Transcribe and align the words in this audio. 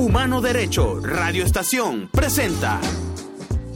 Humano 0.00 0.40
Derecho, 0.40 0.98
Radio 0.98 1.44
Estación, 1.44 2.08
presenta. 2.10 2.80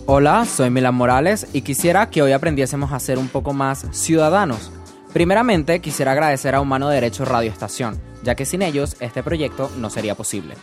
Hola, 0.07 0.47
soy 0.47 0.71
Milan 0.71 0.95
Morales 0.95 1.47
y 1.53 1.61
quisiera 1.61 2.09
que 2.09 2.23
hoy 2.23 2.33
aprendiésemos 2.33 2.93
a 2.93 2.99
ser 2.99 3.19
un 3.19 3.29
poco 3.29 3.53
más 3.53 3.85
ciudadanos. 3.91 4.73
Primeramente, 5.13 5.83
quisiera 5.83 6.13
agradecer 6.13 6.55
a 6.55 6.63
Humano 6.63 6.89
Derecho 6.89 7.27
Radio 7.27 7.51
Estación, 7.51 8.01
ya 8.23 8.35
que 8.37 8.47
sin 8.47 8.63
ellos 8.63 8.97
este 9.01 9.23
proyecto 9.23 9.71
no 9.77 9.91
sería 9.91 10.15
posible. 10.15 10.55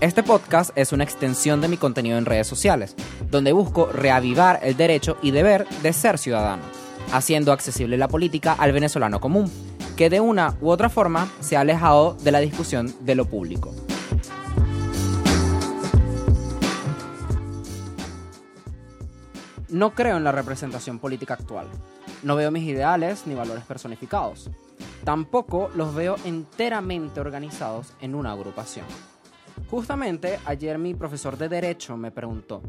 Este 0.00 0.22
podcast 0.22 0.76
es 0.76 0.92
una 0.92 1.04
extensión 1.04 1.62
de 1.62 1.68
mi 1.68 1.78
contenido 1.78 2.18
en 2.18 2.26
redes 2.26 2.46
sociales, 2.46 2.94
donde 3.30 3.52
busco 3.52 3.86
reavivar 3.86 4.60
el 4.62 4.76
derecho 4.76 5.16
y 5.22 5.30
deber 5.30 5.66
de 5.82 5.94
ser 5.94 6.18
ciudadano, 6.18 6.62
haciendo 7.10 7.52
accesible 7.52 7.96
la 7.96 8.08
política 8.08 8.52
al 8.52 8.72
venezolano 8.72 9.18
común, 9.18 9.50
que 9.96 10.10
de 10.10 10.20
una 10.20 10.58
u 10.60 10.68
otra 10.68 10.90
forma 10.90 11.26
se 11.40 11.56
ha 11.56 11.60
alejado 11.60 12.18
de 12.22 12.32
la 12.32 12.40
discusión 12.40 12.94
de 13.00 13.14
lo 13.14 13.24
público. 13.24 13.74
No 19.68 19.94
creo 19.94 20.16
en 20.16 20.24
la 20.24 20.32
representación 20.32 20.98
política 20.98 21.34
actual. 21.34 21.66
No 22.22 22.36
veo 22.36 22.50
mis 22.50 22.64
ideales 22.64 23.26
ni 23.26 23.34
valores 23.34 23.64
personificados. 23.64 24.50
Tampoco 25.04 25.70
los 25.74 25.94
veo 25.94 26.16
enteramente 26.24 27.20
organizados 27.20 27.92
en 28.00 28.14
una 28.14 28.32
agrupación. 28.32 28.86
Justamente 29.70 30.38
ayer 30.44 30.78
mi 30.78 30.94
profesor 30.94 31.36
de 31.36 31.48
Derecho 31.48 31.96
me 31.96 32.12
preguntó, 32.12 32.62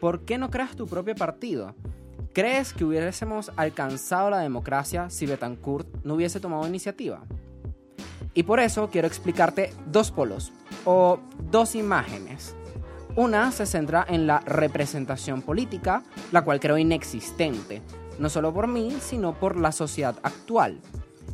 ¿por 0.00 0.24
qué 0.24 0.38
no 0.38 0.50
creas 0.50 0.74
tu 0.74 0.86
propio 0.86 1.14
partido? 1.14 1.74
¿Crees 2.32 2.72
que 2.72 2.84
hubiésemos 2.84 3.52
alcanzado 3.56 4.30
la 4.30 4.38
democracia 4.38 5.10
si 5.10 5.26
Betancourt 5.26 5.88
no 6.04 6.14
hubiese 6.14 6.40
tomado 6.40 6.66
iniciativa? 6.66 7.24
Y 8.32 8.44
por 8.44 8.60
eso 8.60 8.88
quiero 8.90 9.08
explicarte 9.08 9.72
dos 9.86 10.10
polos, 10.10 10.52
o 10.84 11.18
dos 11.50 11.74
imágenes. 11.74 12.54
Una 13.18 13.50
se 13.50 13.66
centra 13.66 14.06
en 14.08 14.28
la 14.28 14.38
representación 14.38 15.42
política, 15.42 16.04
la 16.30 16.42
cual 16.42 16.60
creo 16.60 16.78
inexistente, 16.78 17.82
no 18.20 18.30
solo 18.30 18.54
por 18.54 18.68
mí, 18.68 18.96
sino 19.00 19.34
por 19.34 19.56
la 19.56 19.72
sociedad 19.72 20.14
actual. 20.22 20.78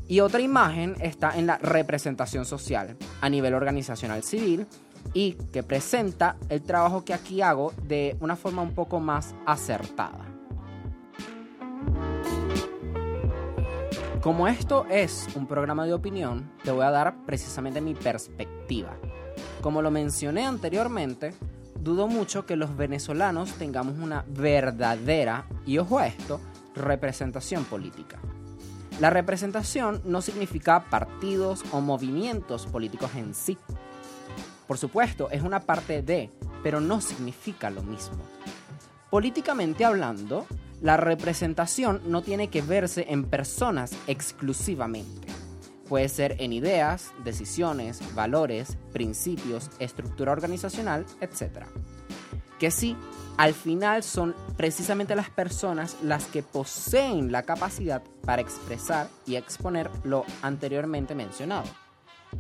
Y 0.09 0.21
otra 0.21 0.41
imagen 0.41 0.97
está 1.01 1.37
en 1.37 1.47
la 1.47 1.59
representación 1.59 2.47
social, 2.47 2.97
a 3.21 3.29
nivel 3.29 3.53
organizacional 3.53 4.23
civil, 4.23 4.67
y 5.13 5.35
que 5.53 5.63
presenta 5.63 6.39
el 6.49 6.63
trabajo 6.63 7.05
que 7.05 7.13
aquí 7.13 7.43
hago 7.43 7.75
de 7.83 8.17
una 8.21 8.37
forma 8.37 8.63
un 8.63 8.75
poco 8.75 8.99
más 8.99 9.35
acertada. 9.45 10.25
Como 14.23 14.49
esto 14.49 14.87
es 14.89 15.29
un 15.35 15.47
programa 15.47 15.85
de 15.85 15.93
opinión, 15.93 16.51
te 16.63 16.71
voy 16.71 16.87
a 16.87 16.91
dar 16.91 17.27
precisamente 17.27 17.83
mi 17.83 17.93
perspectiva. 17.93 18.97
Como 19.61 19.83
lo 19.83 19.91
mencioné 19.91 20.47
anteriormente, 20.47 21.35
dudo 21.85 22.09
mucho 22.09 22.47
que 22.47 22.57
los 22.57 22.77
venezolanos 22.77 23.53
tengamos 23.53 23.99
una 23.99 24.25
verdadera, 24.27 25.47
y 25.65 25.79
ojo 25.79 25.99
a 25.99 26.07
esto, 26.07 26.41
representación 26.75 27.65
política. 27.65 28.19
La 29.01 29.11
representación 29.11 30.03
no 30.05 30.23
significa 30.23 30.85
partidos 30.85 31.63
o 31.73 31.81
movimientos 31.81 32.67
políticos 32.67 33.11
en 33.15 33.35
sí, 33.35 33.59
por 34.67 34.79
supuesto, 34.79 35.29
es 35.31 35.43
una 35.43 35.61
parte 35.61 36.03
de, 36.03 36.31
pero 36.63 36.81
no 36.81 37.01
significa 37.01 37.71
lo 37.71 37.83
mismo. 37.83 38.17
Políticamente 39.11 39.85
hablando, 39.85 40.47
la 40.81 40.97
representación 40.97 42.01
no 42.07 42.23
tiene 42.23 42.49
que 42.49 42.63
verse 42.63 43.07
en 43.09 43.25
personas 43.25 43.93
exclusivamente. 44.07 45.29
Puede 45.89 46.09
ser 46.09 46.37
en 46.39 46.53
ideas, 46.53 47.13
decisiones, 47.25 48.01
valores, 48.15 48.79
principios, 48.93 49.71
estructura 49.79 50.33
organizacional, 50.33 51.05
etc. 51.21 51.67
Que 52.59 52.71
sí, 52.71 52.97
al 53.37 53.53
final 53.53 54.03
son 54.03 54.35
precisamente 54.57 55.15
las 55.15 55.29
personas 55.29 55.97
las 56.03 56.25
que 56.27 56.43
poseen 56.43 57.33
la 57.33 57.43
capacidad 57.43 58.03
para 58.25 58.43
expresar 58.43 59.09
y 59.27 59.37
exponer 59.37 59.91
lo 60.05 60.25
anteriormente 60.43 61.15
mencionado. 61.15 61.65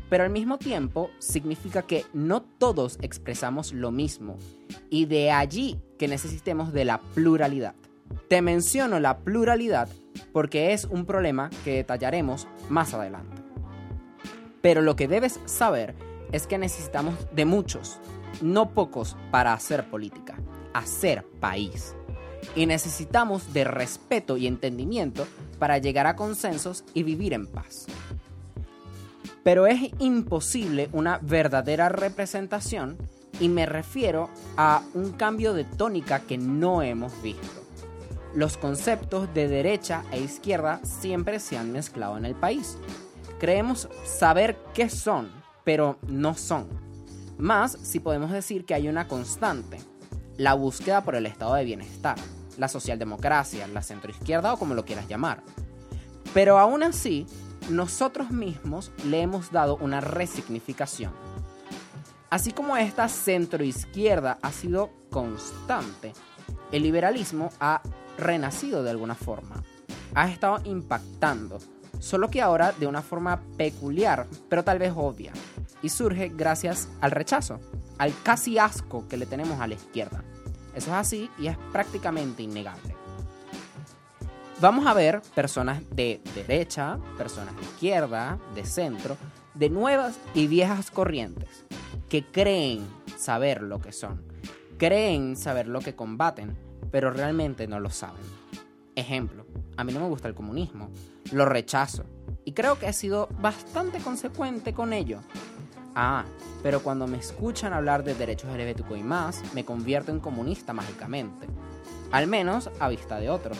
Pero 0.08 0.24
al 0.24 0.30
mismo 0.30 0.58
tiempo 0.58 1.10
significa 1.18 1.82
que 1.82 2.04
no 2.12 2.42
todos 2.42 2.98
expresamos 3.02 3.72
lo 3.72 3.90
mismo 3.90 4.36
y 4.90 5.06
de 5.06 5.30
allí 5.30 5.80
que 5.98 6.08
necesitemos 6.08 6.72
de 6.72 6.84
la 6.84 7.00
pluralidad. 7.14 7.74
Te 8.28 8.42
menciono 8.42 9.00
la 9.00 9.18
pluralidad 9.18 9.88
porque 10.32 10.72
es 10.72 10.84
un 10.84 11.06
problema 11.06 11.50
que 11.64 11.76
detallaremos 11.76 12.46
más 12.68 12.94
adelante. 12.94 13.42
Pero 14.60 14.82
lo 14.82 14.96
que 14.96 15.08
debes 15.08 15.40
saber 15.44 15.94
es 16.32 16.46
que 16.46 16.58
necesitamos 16.58 17.14
de 17.32 17.44
muchos, 17.44 17.98
no 18.40 18.70
pocos, 18.70 19.16
para 19.30 19.52
hacer 19.52 19.88
política, 19.90 20.36
hacer 20.72 21.24
país. 21.40 21.94
Y 22.56 22.66
necesitamos 22.66 23.52
de 23.52 23.64
respeto 23.64 24.36
y 24.36 24.46
entendimiento 24.46 25.26
para 25.58 25.78
llegar 25.78 26.06
a 26.06 26.16
consensos 26.16 26.84
y 26.94 27.02
vivir 27.02 27.32
en 27.32 27.46
paz. 27.46 27.86
Pero 29.42 29.66
es 29.66 29.90
imposible 29.98 30.88
una 30.92 31.18
verdadera 31.18 31.88
representación 31.88 32.96
y 33.40 33.48
me 33.48 33.66
refiero 33.66 34.30
a 34.56 34.82
un 34.94 35.12
cambio 35.12 35.52
de 35.54 35.64
tónica 35.64 36.20
que 36.20 36.38
no 36.38 36.82
hemos 36.82 37.20
visto. 37.22 37.63
Los 38.34 38.56
conceptos 38.56 39.32
de 39.32 39.46
derecha 39.46 40.02
e 40.10 40.20
izquierda 40.20 40.80
siempre 40.82 41.38
se 41.38 41.56
han 41.56 41.70
mezclado 41.70 42.16
en 42.16 42.24
el 42.24 42.34
país. 42.34 42.76
Creemos 43.38 43.88
saber 44.04 44.58
qué 44.74 44.90
son, 44.90 45.30
pero 45.62 45.98
no 46.08 46.34
son. 46.34 46.66
Más 47.38 47.78
si 47.82 48.00
podemos 48.00 48.32
decir 48.32 48.64
que 48.64 48.74
hay 48.74 48.88
una 48.88 49.06
constante, 49.06 49.78
la 50.36 50.54
búsqueda 50.54 51.04
por 51.04 51.14
el 51.14 51.26
estado 51.26 51.54
de 51.54 51.64
bienestar, 51.64 52.16
la 52.58 52.66
socialdemocracia, 52.66 53.68
la 53.68 53.82
centroizquierda 53.82 54.52
o 54.52 54.58
como 54.58 54.74
lo 54.74 54.84
quieras 54.84 55.06
llamar. 55.06 55.42
Pero 56.32 56.58
aún 56.58 56.82
así, 56.82 57.26
nosotros 57.70 58.32
mismos 58.32 58.90
le 59.06 59.20
hemos 59.20 59.52
dado 59.52 59.76
una 59.76 60.00
resignificación. 60.00 61.12
Así 62.30 62.50
como 62.50 62.76
esta 62.76 63.08
centroizquierda 63.08 64.38
ha 64.42 64.50
sido 64.50 64.90
constante, 65.10 66.12
el 66.72 66.82
liberalismo 66.82 67.50
ha 67.60 67.80
renacido 68.18 68.82
de 68.82 68.90
alguna 68.90 69.14
forma. 69.14 69.62
Ha 70.14 70.28
estado 70.28 70.60
impactando, 70.64 71.58
solo 71.98 72.30
que 72.30 72.40
ahora 72.40 72.72
de 72.72 72.86
una 72.86 73.02
forma 73.02 73.40
peculiar, 73.56 74.26
pero 74.48 74.64
tal 74.64 74.78
vez 74.78 74.92
obvia. 74.94 75.32
Y 75.82 75.88
surge 75.88 76.28
gracias 76.28 76.88
al 77.00 77.10
rechazo, 77.10 77.60
al 77.98 78.12
casi 78.22 78.58
asco 78.58 79.06
que 79.08 79.16
le 79.16 79.26
tenemos 79.26 79.60
a 79.60 79.66
la 79.66 79.74
izquierda. 79.74 80.22
Eso 80.74 80.90
es 80.90 80.96
así 80.96 81.30
y 81.38 81.46
es 81.48 81.56
prácticamente 81.72 82.42
innegable. 82.42 82.94
Vamos 84.60 84.86
a 84.86 84.94
ver 84.94 85.20
personas 85.34 85.82
de 85.90 86.20
derecha, 86.34 86.98
personas 87.18 87.56
de 87.56 87.62
izquierda, 87.62 88.38
de 88.54 88.64
centro, 88.64 89.16
de 89.54 89.68
nuevas 89.68 90.18
y 90.32 90.46
viejas 90.46 90.90
corrientes, 90.90 91.64
que 92.08 92.24
creen 92.24 92.86
saber 93.18 93.62
lo 93.62 93.80
que 93.80 93.92
son, 93.92 94.22
creen 94.78 95.36
saber 95.36 95.66
lo 95.66 95.80
que 95.80 95.94
combaten, 95.94 96.56
pero 96.90 97.10
realmente 97.10 97.66
no 97.66 97.80
lo 97.80 97.90
saben. 97.90 98.22
Ejemplo, 98.94 99.44
a 99.76 99.84
mí 99.84 99.92
no 99.92 100.00
me 100.00 100.08
gusta 100.08 100.28
el 100.28 100.34
comunismo, 100.34 100.90
lo 101.32 101.44
rechazo, 101.46 102.04
y 102.44 102.52
creo 102.52 102.78
que 102.78 102.88
he 102.88 102.92
sido 102.92 103.28
bastante 103.40 103.98
consecuente 103.98 104.72
con 104.72 104.92
ello. 104.92 105.20
Ah, 105.94 106.24
pero 106.62 106.82
cuando 106.82 107.06
me 107.06 107.18
escuchan 107.18 107.72
hablar 107.72 108.04
de 108.04 108.14
derechos 108.14 108.50
LGBTQ 108.50 108.96
y 108.96 109.02
más, 109.02 109.42
me 109.54 109.64
convierto 109.64 110.10
en 110.10 110.20
comunista 110.20 110.72
mágicamente. 110.72 111.46
Al 112.10 112.26
menos 112.26 112.70
a 112.80 112.88
vista 112.88 113.18
de 113.18 113.30
otros. 113.30 113.58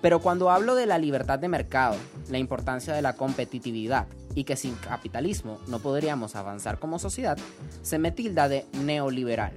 Pero 0.00 0.20
cuando 0.20 0.50
hablo 0.50 0.74
de 0.74 0.86
la 0.86 0.98
libertad 0.98 1.38
de 1.38 1.48
mercado, 1.48 1.96
la 2.30 2.38
importancia 2.38 2.94
de 2.94 3.02
la 3.02 3.14
competitividad 3.14 4.06
y 4.34 4.44
que 4.44 4.56
sin 4.56 4.74
capitalismo 4.76 5.58
no 5.66 5.80
podríamos 5.80 6.36
avanzar 6.36 6.78
como 6.78 6.98
sociedad, 6.98 7.38
se 7.82 7.98
me 7.98 8.10
tilda 8.10 8.48
de 8.48 8.64
neoliberal, 8.82 9.52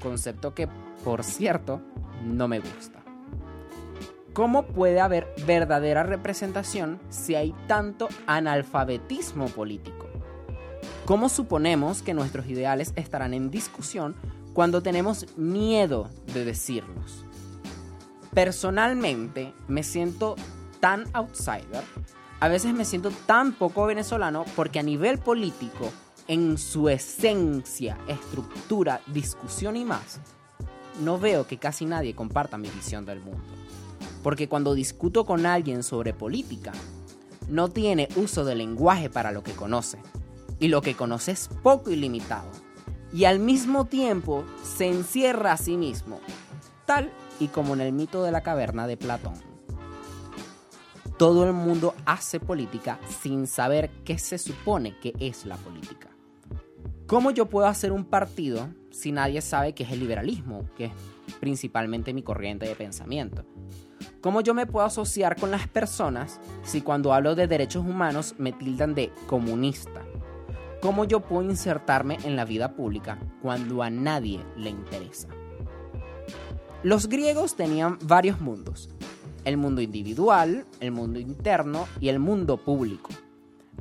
concepto 0.00 0.54
que, 0.54 0.68
por 1.04 1.24
cierto, 1.24 1.80
no 2.24 2.48
me 2.48 2.60
gusta. 2.60 3.00
¿Cómo 4.32 4.64
puede 4.64 5.00
haber 5.00 5.28
verdadera 5.46 6.02
representación 6.02 6.98
si 7.10 7.34
hay 7.34 7.54
tanto 7.66 8.08
analfabetismo 8.26 9.46
político? 9.46 10.08
¿Cómo 11.04 11.28
suponemos 11.28 12.02
que 12.02 12.14
nuestros 12.14 12.46
ideales 12.46 12.92
estarán 12.96 13.34
en 13.34 13.50
discusión 13.50 14.14
cuando 14.54 14.82
tenemos 14.82 15.36
miedo 15.36 16.08
de 16.32 16.44
decirlos? 16.44 17.26
personalmente 18.34 19.52
me 19.68 19.82
siento 19.82 20.36
tan 20.80 21.04
outsider, 21.12 21.84
a 22.40 22.48
veces 22.48 22.74
me 22.74 22.84
siento 22.84 23.10
tan 23.26 23.52
poco 23.52 23.86
venezolano 23.86 24.44
porque 24.56 24.80
a 24.80 24.82
nivel 24.82 25.18
político, 25.18 25.92
en 26.28 26.56
su 26.56 26.88
esencia, 26.88 27.98
estructura, 28.08 29.00
discusión 29.06 29.76
y 29.76 29.84
más, 29.84 30.20
no 31.00 31.18
veo 31.18 31.46
que 31.46 31.58
casi 31.58 31.84
nadie 31.84 32.14
comparta 32.14 32.58
mi 32.58 32.68
visión 32.68 33.04
del 33.04 33.20
mundo. 33.20 33.42
Porque 34.22 34.48
cuando 34.48 34.74
discuto 34.74 35.24
con 35.24 35.46
alguien 35.46 35.82
sobre 35.82 36.12
política, 36.12 36.72
no 37.48 37.68
tiene 37.68 38.08
uso 38.16 38.44
del 38.44 38.58
lenguaje 38.58 39.10
para 39.10 39.32
lo 39.32 39.42
que 39.42 39.52
conoce. 39.52 39.98
Y 40.60 40.68
lo 40.68 40.80
que 40.80 40.94
conoce 40.94 41.32
es 41.32 41.48
poco 41.62 41.90
y 41.90 41.96
limitado. 41.96 42.48
y 43.12 43.26
al 43.26 43.38
mismo 43.38 43.84
tiempo 43.84 44.44
se 44.62 44.88
encierra 44.88 45.52
a 45.52 45.58
sí 45.58 45.76
mismo, 45.76 46.18
tal 46.86 47.12
y 47.40 47.48
como 47.48 47.74
en 47.74 47.82
el 47.82 47.92
mito 47.92 48.22
de 48.22 48.30
la 48.32 48.42
caverna 48.42 48.86
de 48.86 48.96
Platón. 48.96 49.34
Todo 51.18 51.44
el 51.44 51.52
mundo 51.52 51.94
hace 52.06 52.40
política 52.40 52.98
sin 53.20 53.46
saber 53.46 53.90
qué 54.04 54.18
se 54.18 54.38
supone 54.38 54.98
que 54.98 55.12
es 55.20 55.44
la 55.44 55.56
política. 55.56 56.08
¿Cómo 57.06 57.30
yo 57.30 57.46
puedo 57.46 57.66
hacer 57.66 57.92
un 57.92 58.04
partido 58.04 58.68
si 58.92 59.10
nadie 59.10 59.40
sabe 59.40 59.74
qué 59.74 59.82
es 59.82 59.90
el 59.90 60.00
liberalismo, 60.00 60.64
que 60.76 60.86
es 60.86 60.92
principalmente 61.40 62.14
mi 62.14 62.22
corriente 62.22 62.66
de 62.66 62.76
pensamiento? 62.76 63.44
¿Cómo 64.20 64.40
yo 64.40 64.54
me 64.54 64.66
puedo 64.66 64.86
asociar 64.86 65.34
con 65.36 65.50
las 65.50 65.66
personas 65.66 66.40
si 66.62 66.80
cuando 66.80 67.12
hablo 67.12 67.34
de 67.34 67.48
derechos 67.48 67.84
humanos 67.84 68.36
me 68.38 68.52
tildan 68.52 68.94
de 68.94 69.10
comunista? 69.26 70.02
¿Cómo 70.80 71.04
yo 71.04 71.20
puedo 71.20 71.42
insertarme 71.48 72.18
en 72.24 72.36
la 72.36 72.44
vida 72.44 72.74
pública 72.74 73.18
cuando 73.40 73.82
a 73.82 73.90
nadie 73.90 74.40
le 74.56 74.70
interesa? 74.70 75.28
Los 76.82 77.08
griegos 77.08 77.56
tenían 77.56 77.98
varios 78.02 78.40
mundos, 78.40 78.90
el 79.44 79.56
mundo 79.56 79.80
individual, 79.80 80.66
el 80.80 80.92
mundo 80.92 81.18
interno 81.18 81.86
y 82.00 82.08
el 82.08 82.18
mundo 82.18 82.56
público. 82.56 83.10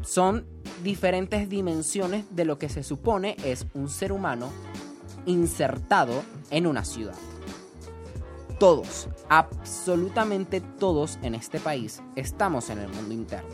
Son 0.03 0.45
diferentes 0.83 1.49
dimensiones 1.49 2.25
de 2.35 2.45
lo 2.45 2.57
que 2.57 2.69
se 2.69 2.83
supone 2.83 3.35
es 3.43 3.67
un 3.73 3.89
ser 3.89 4.11
humano 4.11 4.49
insertado 5.25 6.23
en 6.49 6.67
una 6.67 6.83
ciudad. 6.85 7.15
Todos, 8.59 9.07
absolutamente 9.27 10.61
todos 10.61 11.17
en 11.23 11.33
este 11.35 11.59
país 11.59 12.01
estamos 12.15 12.69
en 12.69 12.79
el 12.79 12.89
mundo 12.89 13.13
interno. 13.13 13.49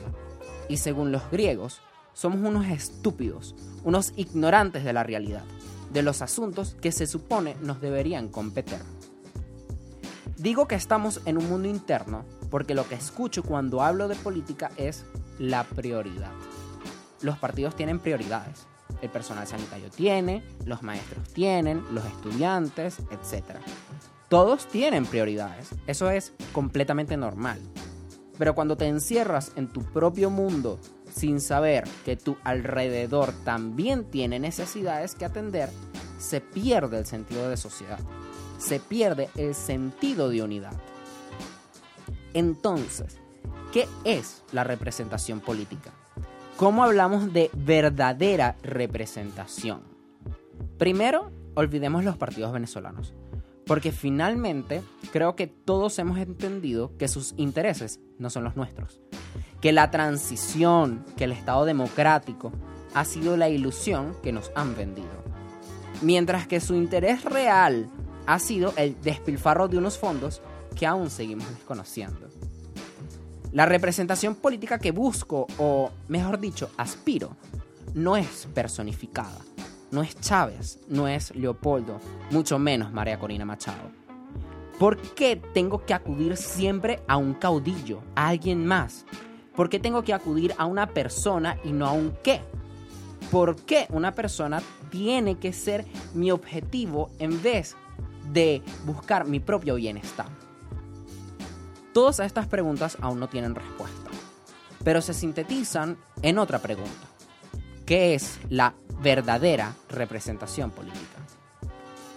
Y 0.67 0.77
según 0.77 1.11
los 1.11 1.29
griegos, 1.31 1.79
somos 2.13 2.39
unos 2.41 2.65
estúpidos, 2.65 3.55
unos 3.83 4.11
ignorantes 4.17 4.83
de 4.83 4.91
la 4.91 5.03
realidad, 5.03 5.43
de 5.93 6.01
los 6.01 6.21
asuntos 6.21 6.75
que 6.81 6.91
se 6.91 7.07
supone 7.07 7.55
nos 7.61 7.79
deberían 7.79 8.27
competir. 8.27 8.79
Digo 10.37 10.67
que 10.67 10.75
estamos 10.75 11.21
en 11.25 11.37
un 11.37 11.49
mundo 11.49 11.67
interno 11.67 12.25
porque 12.49 12.75
lo 12.75 12.87
que 12.87 12.95
escucho 12.95 13.43
cuando 13.43 13.81
hablo 13.81 14.07
de 14.07 14.15
política 14.15 14.71
es 14.77 15.05
la 15.39 15.63
prioridad. 15.63 16.31
Los 17.21 17.37
partidos 17.37 17.75
tienen 17.75 17.99
prioridades. 17.99 18.67
El 19.01 19.09
personal 19.09 19.47
sanitario 19.47 19.89
tiene, 19.89 20.43
los 20.65 20.83
maestros 20.83 21.29
tienen, 21.33 21.83
los 21.91 22.05
estudiantes, 22.05 22.99
etc. 23.11 23.57
Todos 24.29 24.67
tienen 24.67 25.05
prioridades. 25.05 25.69
Eso 25.85 26.09
es 26.09 26.33
completamente 26.51 27.15
normal. 27.15 27.59
Pero 28.37 28.55
cuando 28.55 28.77
te 28.77 28.87
encierras 28.87 29.51
en 29.55 29.67
tu 29.67 29.81
propio 29.81 30.29
mundo 30.29 30.79
sin 31.13 31.41
saber 31.41 31.85
que 32.05 32.15
tu 32.15 32.37
alrededor 32.43 33.31
también 33.43 34.05
tiene 34.05 34.39
necesidades 34.39 35.15
que 35.15 35.25
atender, 35.25 35.69
se 36.19 36.41
pierde 36.41 36.99
el 36.99 37.05
sentido 37.05 37.49
de 37.49 37.57
sociedad, 37.57 37.99
se 38.57 38.79
pierde 38.79 39.29
el 39.35 39.55
sentido 39.55 40.29
de 40.29 40.43
unidad. 40.43 40.73
Entonces, 42.33 43.17
¿qué 43.71 43.87
es 44.03 44.43
la 44.51 44.63
representación 44.63 45.39
política? 45.39 45.91
¿Cómo 46.57 46.83
hablamos 46.83 47.33
de 47.33 47.49
verdadera 47.53 48.57
representación? 48.63 49.81
Primero, 50.77 51.31
olvidemos 51.55 52.03
los 52.03 52.17
partidos 52.17 52.51
venezolanos, 52.51 53.13
porque 53.65 53.91
finalmente 53.91 54.81
creo 55.11 55.35
que 55.35 55.47
todos 55.47 55.97
hemos 55.99 56.17
entendido 56.19 56.91
que 56.97 57.07
sus 57.07 57.33
intereses 57.37 57.99
no 58.19 58.29
son 58.29 58.43
los 58.43 58.55
nuestros 58.55 58.99
que 59.61 59.71
la 59.71 59.91
transición, 59.91 61.03
que 61.15 61.23
el 61.23 61.31
Estado 61.31 61.65
democrático 61.65 62.51
ha 62.93 63.05
sido 63.05 63.37
la 63.37 63.49
ilusión 63.49 64.15
que 64.21 64.31
nos 64.31 64.51
han 64.55 64.75
vendido. 64.75 65.23
Mientras 66.01 66.47
que 66.47 66.59
su 66.59 66.75
interés 66.75 67.23
real 67.23 67.89
ha 68.25 68.39
sido 68.39 68.73
el 68.77 68.99
despilfarro 69.01 69.67
de 69.67 69.77
unos 69.77 69.97
fondos 69.97 70.41
que 70.75 70.85
aún 70.85 71.09
seguimos 71.09 71.49
desconociendo. 71.49 72.27
La 73.51 73.65
representación 73.65 74.35
política 74.35 74.79
que 74.79 74.91
busco, 74.91 75.47
o 75.57 75.91
mejor 76.07 76.39
dicho, 76.39 76.69
aspiro, 76.77 77.35
no 77.93 78.17
es 78.17 78.47
personificada. 78.53 79.39
No 79.89 80.01
es 80.01 80.19
Chávez, 80.19 80.79
no 80.89 81.07
es 81.07 81.33
Leopoldo, 81.33 81.99
mucho 82.31 82.59
menos 82.59 82.91
María 82.91 83.17
Corina 83.17 83.45
Machado. 83.45 83.89
¿Por 84.77 84.97
qué 84.97 85.41
tengo 85.53 85.85
que 85.85 85.93
acudir 85.93 86.35
siempre 86.35 86.99
a 87.07 87.17
un 87.17 87.33
caudillo, 87.33 88.01
a 88.13 88.27
alguien 88.27 88.65
más, 88.65 89.05
¿Por 89.57 89.69
qué 89.69 89.79
tengo 89.79 90.03
que 90.03 90.13
acudir 90.13 90.53
a 90.59 90.67
una 90.67 90.85
persona 90.85 91.57
y 91.63 91.71
no 91.71 91.87
a 91.87 91.91
un 91.91 92.15
qué? 92.23 92.41
¿Por 93.31 93.55
qué 93.55 93.87
una 93.89 94.13
persona 94.13 94.61
tiene 94.91 95.39
que 95.39 95.51
ser 95.51 95.83
mi 96.13 96.29
objetivo 96.29 97.09
en 97.17 97.41
vez 97.41 97.75
de 98.31 98.61
buscar 98.85 99.27
mi 99.27 99.39
propio 99.39 99.73
bienestar? 99.73 100.27
Todas 101.97 102.19
estas 102.19 102.45
preguntas 102.45 102.95
aún 103.01 103.19
no 103.19 103.27
tienen 103.27 103.55
respuesta, 103.55 104.11
pero 104.83 105.01
se 105.01 105.15
sintetizan 105.15 105.97
en 106.21 106.37
otra 106.37 106.59
pregunta. 106.59 106.91
¿Qué 107.87 108.13
es 108.13 108.37
la 108.49 108.75
verdadera 109.01 109.73
representación 109.89 110.69
política? 110.69 111.17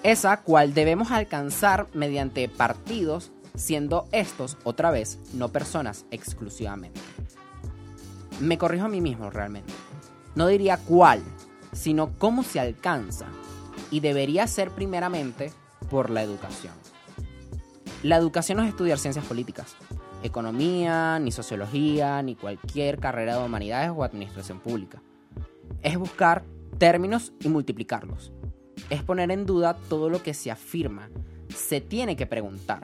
Esa 0.03 0.37
cual 0.43 0.75
debemos 0.75 1.11
alcanzar 1.11 1.87
mediante 1.94 2.47
partidos, 2.50 3.32
siendo 3.55 4.06
estos 4.12 4.59
otra 4.65 4.91
vez 4.91 5.19
no 5.32 5.49
personas 5.49 6.05
exclusivamente 6.11 7.00
me 8.38 8.59
corrijo 8.59 8.85
a 8.85 8.88
mí 8.88 9.00
mismo 9.00 9.31
realmente. 9.31 9.73
No 10.35 10.47
diría 10.47 10.76
cuál, 10.76 11.23
sino 11.73 12.12
cómo 12.19 12.43
se 12.43 12.61
alcanza. 12.61 13.29
Y 13.91 14.00
debería 14.00 14.47
ser 14.47 14.73
primeramente 14.73 15.53
por 15.88 16.11
la 16.11 16.23
educación. 16.23 16.75
La 18.02 18.17
educación 18.17 18.58
no 18.58 18.64
es 18.64 18.70
estudiar 18.70 18.99
ciencias 18.99 19.25
políticas, 19.25 19.76
economía, 20.23 21.19
ni 21.19 21.32
sociología, 21.32 22.23
ni 22.23 22.35
cualquier 22.35 22.99
carrera 22.99 23.37
de 23.38 23.44
humanidades 23.44 23.91
o 23.94 24.05
administración 24.05 24.61
pública. 24.61 25.02
Es 25.82 25.99
buscar 25.99 26.44
términos 26.79 27.32
y 27.41 27.49
multiplicarlos. 27.49 28.32
Es 28.88 29.02
poner 29.02 29.31
en 29.31 29.47
duda 29.47 29.76
todo 29.88 30.08
lo 30.08 30.23
que 30.23 30.35
se 30.35 30.50
afirma. 30.50 31.11
Se 31.55 31.81
tiene 31.81 32.17
que 32.17 32.26
preguntar 32.26 32.82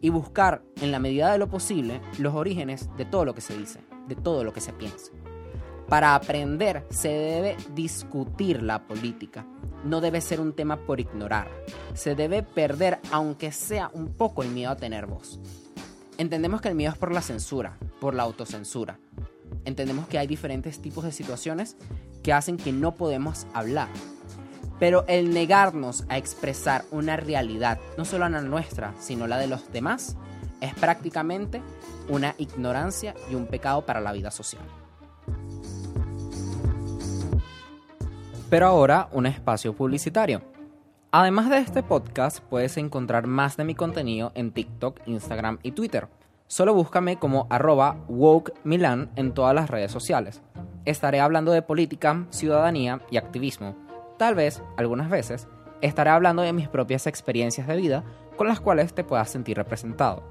y 0.00 0.10
buscar, 0.10 0.62
en 0.80 0.92
la 0.92 0.98
medida 0.98 1.32
de 1.32 1.38
lo 1.38 1.48
posible, 1.48 2.00
los 2.18 2.34
orígenes 2.34 2.88
de 2.96 3.04
todo 3.04 3.24
lo 3.24 3.34
que 3.34 3.40
se 3.40 3.58
dice 3.58 3.80
de 4.08 4.16
todo 4.16 4.44
lo 4.44 4.52
que 4.52 4.60
se 4.60 4.72
piensa. 4.72 5.12
Para 5.88 6.14
aprender 6.14 6.86
se 6.90 7.08
debe 7.08 7.56
discutir 7.74 8.62
la 8.62 8.86
política, 8.86 9.46
no 9.84 10.00
debe 10.00 10.20
ser 10.20 10.40
un 10.40 10.54
tema 10.54 10.78
por 10.78 10.98
ignorar, 10.98 11.48
se 11.92 12.14
debe 12.14 12.42
perder 12.42 13.00
aunque 13.12 13.52
sea 13.52 13.90
un 13.92 14.14
poco 14.14 14.42
el 14.42 14.48
miedo 14.48 14.70
a 14.70 14.76
tener 14.76 15.06
voz. 15.06 15.38
Entendemos 16.16 16.60
que 16.60 16.68
el 16.68 16.74
miedo 16.74 16.92
es 16.92 16.98
por 16.98 17.12
la 17.12 17.20
censura, 17.20 17.76
por 18.00 18.14
la 18.14 18.22
autocensura. 18.22 18.98
Entendemos 19.64 20.08
que 20.08 20.18
hay 20.18 20.26
diferentes 20.26 20.80
tipos 20.80 21.04
de 21.04 21.12
situaciones 21.12 21.76
que 22.22 22.32
hacen 22.32 22.56
que 22.56 22.72
no 22.72 22.94
podemos 22.94 23.46
hablar. 23.52 23.88
Pero 24.80 25.04
el 25.06 25.34
negarnos 25.34 26.04
a 26.08 26.18
expresar 26.18 26.84
una 26.90 27.16
realidad, 27.16 27.78
no 27.98 28.04
solo 28.04 28.28
la 28.28 28.40
nuestra, 28.40 28.94
sino 28.98 29.26
la 29.26 29.38
de 29.38 29.46
los 29.48 29.70
demás, 29.70 30.16
es 30.60 30.74
prácticamente 30.74 31.62
una 32.08 32.34
ignorancia 32.38 33.14
y 33.30 33.34
un 33.34 33.46
pecado 33.46 33.84
para 33.84 34.00
la 34.00 34.12
vida 34.12 34.30
social. 34.30 34.62
Pero 38.54 38.68
ahora 38.68 39.08
un 39.10 39.26
espacio 39.26 39.74
publicitario. 39.74 40.40
Además 41.10 41.50
de 41.50 41.58
este 41.58 41.82
podcast, 41.82 42.38
puedes 42.38 42.76
encontrar 42.76 43.26
más 43.26 43.56
de 43.56 43.64
mi 43.64 43.74
contenido 43.74 44.30
en 44.36 44.52
TikTok, 44.52 45.00
Instagram 45.06 45.58
y 45.64 45.72
Twitter. 45.72 46.06
Solo 46.46 46.72
búscame 46.72 47.18
como 47.18 47.48
arroba 47.50 47.96
WokeMilan 48.06 49.10
en 49.16 49.34
todas 49.34 49.56
las 49.56 49.68
redes 49.68 49.90
sociales. 49.90 50.40
Estaré 50.84 51.18
hablando 51.18 51.50
de 51.50 51.62
política, 51.62 52.26
ciudadanía 52.30 53.00
y 53.10 53.16
activismo. 53.16 53.74
Tal 54.18 54.36
vez, 54.36 54.62
algunas 54.76 55.10
veces, 55.10 55.48
estaré 55.80 56.10
hablando 56.10 56.42
de 56.42 56.52
mis 56.52 56.68
propias 56.68 57.08
experiencias 57.08 57.66
de 57.66 57.74
vida 57.74 58.04
con 58.36 58.46
las 58.46 58.60
cuales 58.60 58.94
te 58.94 59.02
puedas 59.02 59.30
sentir 59.30 59.56
representado 59.56 60.22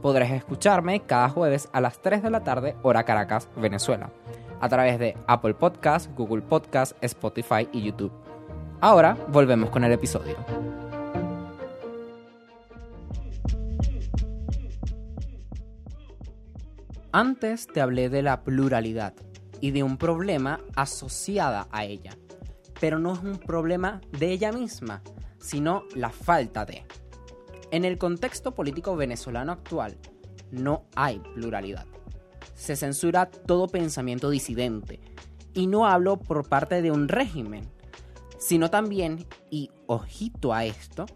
podrás 0.00 0.30
escucharme 0.30 1.00
cada 1.00 1.28
jueves 1.28 1.68
a 1.72 1.80
las 1.80 2.00
3 2.00 2.22
de 2.22 2.30
la 2.30 2.40
tarde, 2.40 2.76
hora 2.82 3.04
Caracas, 3.04 3.48
Venezuela, 3.56 4.10
a 4.60 4.68
través 4.68 4.98
de 4.98 5.16
Apple 5.26 5.54
Podcast, 5.54 6.10
Google 6.14 6.42
Podcast, 6.42 6.96
Spotify 7.02 7.68
y 7.72 7.82
YouTube. 7.82 8.12
Ahora 8.80 9.16
volvemos 9.28 9.70
con 9.70 9.84
el 9.84 9.92
episodio. 9.92 10.36
Antes 17.12 17.66
te 17.66 17.80
hablé 17.80 18.08
de 18.08 18.22
la 18.22 18.42
pluralidad 18.44 19.14
y 19.60 19.72
de 19.72 19.82
un 19.82 19.96
problema 19.96 20.60
asociada 20.76 21.66
a 21.72 21.84
ella, 21.84 22.12
pero 22.80 22.98
no 22.98 23.12
es 23.14 23.18
un 23.18 23.38
problema 23.38 24.00
de 24.16 24.30
ella 24.30 24.52
misma, 24.52 25.02
sino 25.38 25.82
la 25.94 26.10
falta 26.10 26.64
de. 26.64 26.84
En 27.72 27.84
el 27.84 27.98
contexto 27.98 28.54
político 28.54 28.96
venezolano 28.96 29.52
actual, 29.52 29.98
no 30.52 30.84
hay 30.94 31.18
pluralidad. 31.34 31.89
Se 32.60 32.76
censura 32.76 33.30
todo 33.30 33.68
pensamiento 33.68 34.28
disidente. 34.28 35.00
Y 35.54 35.66
no 35.66 35.86
hablo 35.86 36.18
por 36.18 36.46
parte 36.46 36.82
de 36.82 36.90
un 36.90 37.08
régimen, 37.08 37.66
sino 38.38 38.68
también, 38.68 39.26
y 39.50 39.70
ojito 39.86 40.52
a 40.52 40.66
esto, 40.66 41.06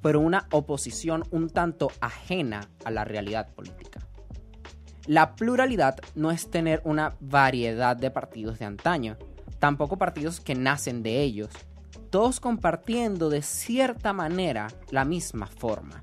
pero 0.00 0.20
una 0.20 0.48
oposición 0.50 1.22
un 1.30 1.50
tanto 1.50 1.92
ajena 2.00 2.70
a 2.86 2.90
la 2.90 3.04
realidad 3.04 3.52
política. 3.52 4.00
La 5.06 5.36
pluralidad 5.36 5.96
no 6.14 6.30
es 6.30 6.50
tener 6.50 6.80
una 6.86 7.16
variedad 7.20 7.98
de 7.98 8.10
partidos 8.10 8.58
de 8.58 8.64
antaño, 8.64 9.18
tampoco 9.58 9.98
partidos 9.98 10.40
que 10.40 10.54
nacen 10.54 11.02
de 11.02 11.20
ellos, 11.20 11.50
todos 12.08 12.40
compartiendo 12.40 13.28
de 13.28 13.42
cierta 13.42 14.14
manera 14.14 14.68
la 14.90 15.04
misma 15.04 15.48
forma. 15.48 16.02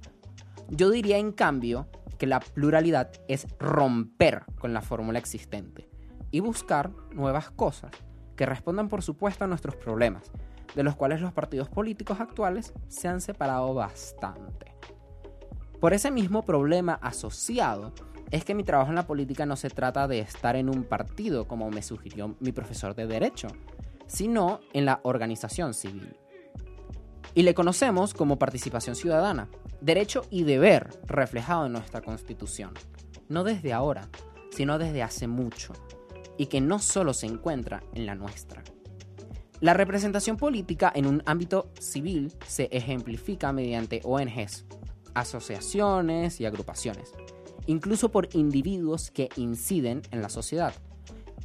Yo 0.74 0.90
diría 0.90 1.18
en 1.18 1.34
cambio 1.34 1.90
que 2.18 2.28
la 2.28 2.40
pluralidad 2.40 3.12
es 3.28 3.46
romper 3.60 4.44
con 4.58 4.74
la 4.74 4.82
fórmula 4.82 5.20
existente 5.20 5.90
y 6.32 6.40
buscar 6.40 6.92
nuevas 7.12 7.52
cosas 7.52 7.92
que 8.38 8.46
respondan 8.46 8.88
por 8.88 9.04
supuesto 9.04 9.44
a 9.44 9.48
nuestros 9.48 9.76
problemas, 9.76 10.32
de 10.74 10.84
los 10.84 10.96
cuales 10.96 11.20
los 11.20 11.34
partidos 11.34 11.68
políticos 11.68 12.22
actuales 12.22 12.74
se 12.88 13.10
han 13.10 13.20
separado 13.20 13.74
bastante. 13.74 14.74
Por 15.82 15.94
ese 15.94 16.10
mismo 16.10 16.44
problema 16.44 16.94
asociado, 17.02 17.92
es 18.30 18.46
que 18.46 18.56
mi 18.56 18.64
trabajo 18.64 18.92
en 18.92 18.96
la 18.96 19.08
política 19.08 19.46
no 19.46 19.58
se 19.58 19.70
trata 19.70 20.08
de 20.08 20.20
estar 20.20 20.56
en 20.56 20.70
un 20.70 20.86
partido, 20.86 21.50
como 21.50 21.70
me 21.70 21.82
sugirió 21.82 22.38
mi 22.40 22.54
profesor 22.54 22.96
de 22.96 23.08
Derecho, 23.08 23.50
sino 24.08 24.62
en 24.72 24.86
la 24.86 25.02
organización 25.04 25.74
civil. 25.74 26.16
Y 27.34 27.44
le 27.44 27.54
conocemos 27.54 28.14
como 28.14 28.38
participación 28.38 28.96
ciudadana, 28.96 29.50
derecho 29.80 30.26
y 30.30 30.44
deber 30.44 30.90
reflejado 31.06 31.66
en 31.66 31.74
nuestra 31.74 32.02
Constitución, 32.02 32.74
no 33.30 33.44
desde 33.44 33.74
ahora, 33.74 34.10
sino 34.52 34.78
desde 34.78 35.02
hace 35.02 35.28
mucho, 35.28 35.74
y 36.38 36.48
que 36.48 36.62
no 36.62 36.80
solo 36.80 37.14
se 37.14 37.28
encuentra 37.28 37.84
en 37.94 38.06
la 38.06 38.16
nuestra. 38.16 38.64
La 39.62 39.74
representación 39.74 40.38
política 40.38 40.92
en 40.94 41.06
un 41.06 41.22
ámbito 41.26 41.72
civil 41.80 42.34
se 42.48 42.68
ejemplifica 42.72 43.54
mediante 43.54 44.02
ONGs, 44.04 44.66
asociaciones 45.14 46.42
y 46.42 46.46
agrupaciones, 46.46 47.14
incluso 47.68 48.10
por 48.10 48.28
individuos 48.34 49.12
que 49.12 49.30
inciden 49.36 50.02
en 50.12 50.22
la 50.22 50.30
sociedad 50.30 50.74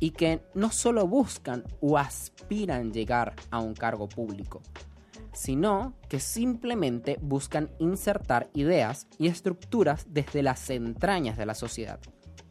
y 0.01 0.11
que 0.11 0.43
no 0.55 0.71
solo 0.71 1.07
buscan 1.07 1.65
o 1.81 1.99
aspiran 1.99 2.93
llegar 2.93 3.35
a 3.51 3.61
un 3.61 3.75
cargo 3.75 4.09
público, 4.09 4.63
sino 5.33 5.95
que 6.09 6.21
simplemente 6.21 7.19
buscan 7.21 7.71
insertar 7.79 8.49
ideas 8.55 9.07
y 9.19 9.29
estructuras 9.29 10.07
desde 10.09 10.43
las 10.43 10.69
entrañas 10.71 11.37
de 11.37 11.47
la 11.47 11.55
sociedad. 11.55 12.01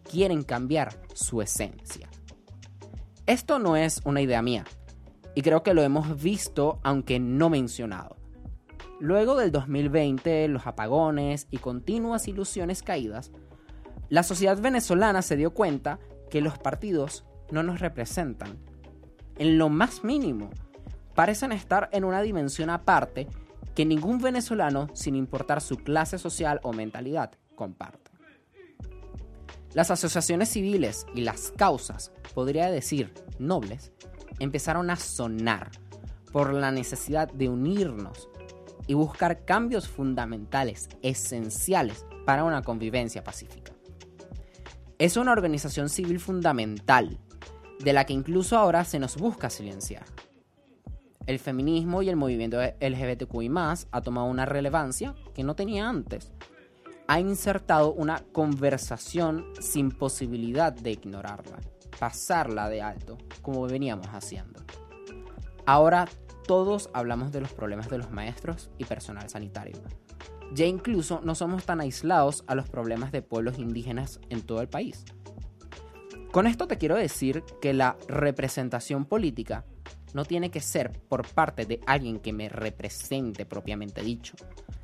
Quieren 0.03 0.43
cambiar 0.43 0.99
su 1.13 1.41
esencia. 1.41 2.09
Esto 3.25 3.57
no 3.59 3.75
es 3.75 4.01
una 4.05 4.21
idea 4.21 4.41
mía, 4.41 4.65
y 5.35 5.41
creo 5.41 5.63
que 5.63 5.73
lo 5.73 5.81
hemos 5.83 6.21
visto 6.21 6.79
aunque 6.83 7.19
no 7.19 7.49
mencionado. 7.49 8.15
Luego 8.99 9.35
del 9.35 9.51
2020, 9.51 10.47
los 10.47 10.65
apagones 10.67 11.47
y 11.51 11.57
continuas 11.57 12.27
ilusiones 12.27 12.81
caídas, 12.81 13.31
la 14.09 14.23
sociedad 14.23 14.59
venezolana 14.59 15.21
se 15.21 15.35
dio 15.35 15.53
cuenta 15.53 15.99
que 16.29 16.41
los 16.41 16.57
partidos 16.57 17.25
no 17.51 17.63
nos 17.63 17.79
representan. 17.79 18.57
En 19.37 19.57
lo 19.57 19.69
más 19.69 20.03
mínimo, 20.03 20.49
parecen 21.15 21.51
estar 21.51 21.89
en 21.91 22.03
una 22.03 22.21
dimensión 22.21 22.69
aparte 22.69 23.27
que 23.73 23.85
ningún 23.85 24.19
venezolano, 24.19 24.89
sin 24.93 25.15
importar 25.15 25.61
su 25.61 25.77
clase 25.77 26.17
social 26.17 26.59
o 26.63 26.73
mentalidad, 26.73 27.31
comparte. 27.55 28.11
Las 29.73 29.91
asociaciones 29.91 30.49
civiles 30.49 31.05
y 31.13 31.21
las 31.21 31.51
causas, 31.51 32.11
podría 32.33 32.69
decir 32.71 33.13
nobles, 33.39 33.91
empezaron 34.39 34.89
a 34.89 34.95
sonar 34.95 35.71
por 36.31 36.53
la 36.53 36.71
necesidad 36.71 37.29
de 37.31 37.49
unirnos 37.49 38.29
y 38.87 38.93
buscar 38.93 39.43
cambios 39.45 39.87
fundamentales, 39.87 40.87
esenciales 41.01 42.05
para 42.25 42.43
una 42.43 42.61
convivencia 42.61 43.23
pacífica. 43.23 43.73
Es 44.97 45.17
una 45.17 45.33
organización 45.33 45.89
civil 45.89 46.19
fundamental, 46.19 47.19
de 47.79 47.91
la 47.91 48.05
que 48.05 48.13
incluso 48.13 48.57
ahora 48.57 48.85
se 48.85 48.99
nos 48.99 49.17
busca 49.17 49.49
silenciar. 49.49 50.05
El 51.27 51.39
feminismo 51.39 52.01
y 52.01 52.09
el 52.09 52.15
movimiento 52.15 52.59
LGBTQI 52.61 53.51
ha 53.91 54.01
tomado 54.01 54.27
una 54.27 54.45
relevancia 54.45 55.15
que 55.33 55.43
no 55.43 55.55
tenía 55.55 55.89
antes. 55.89 56.31
Ha 57.07 57.19
insertado 57.19 57.93
una 57.93 58.23
conversación 58.31 59.45
sin 59.59 59.91
posibilidad 59.91 60.73
de 60.73 60.91
ignorarla 60.91 61.59
pasarla 61.99 62.69
de 62.69 62.81
alto, 62.81 63.17
como 63.41 63.67
veníamos 63.67 64.07
haciendo. 64.07 64.61
Ahora 65.65 66.07
todos 66.47 66.89
hablamos 66.93 67.31
de 67.31 67.41
los 67.41 67.53
problemas 67.53 67.89
de 67.89 67.97
los 67.97 68.11
maestros 68.11 68.69
y 68.77 68.85
personal 68.85 69.29
sanitario. 69.29 69.77
Ya 70.53 70.65
incluso 70.65 71.21
no 71.23 71.33
somos 71.33 71.65
tan 71.65 71.81
aislados 71.81 72.43
a 72.47 72.55
los 72.55 72.69
problemas 72.69 73.11
de 73.11 73.21
pueblos 73.23 73.57
indígenas 73.57 74.19
en 74.29 74.41
todo 74.41 74.61
el 74.61 74.69
país. 74.69 75.05
Con 76.31 76.47
esto 76.47 76.67
te 76.67 76.77
quiero 76.77 76.95
decir 76.95 77.43
que 77.61 77.73
la 77.73 77.97
representación 78.07 79.05
política 79.05 79.65
no 80.15 80.23
tiene 80.23 80.49
que 80.49 80.61
ser 80.61 80.97
por 81.09 81.27
parte 81.27 81.65
de 81.65 81.81
alguien 81.85 82.21
que 82.21 82.31
me 82.31 82.47
represente 82.47 83.45
propiamente 83.45 84.01
dicho, 84.01 84.35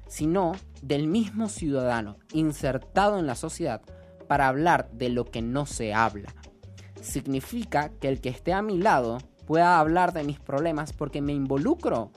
sino 0.09 0.51
del 0.81 1.07
mismo 1.07 1.47
ciudadano 1.47 2.17
insertado 2.33 3.17
en 3.17 3.27
la 3.27 3.35
sociedad 3.35 3.81
para 4.27 4.49
hablar 4.49 4.91
de 4.91 5.07
lo 5.07 5.23
que 5.23 5.41
no 5.41 5.65
se 5.65 5.93
habla, 5.93 6.35
significa 7.01 7.91
que 8.01 8.09
el 8.09 8.19
que 8.19 8.27
esté 8.27 8.51
a 8.51 8.61
mi 8.61 8.77
lado 8.77 9.19
pueda 9.47 9.79
hablar 9.79 10.11
de 10.11 10.25
mis 10.25 10.37
problemas 10.37 10.91
porque 10.91 11.21
me 11.21 11.31
involucro, 11.31 12.11